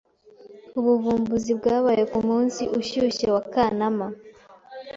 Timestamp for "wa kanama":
3.35-4.07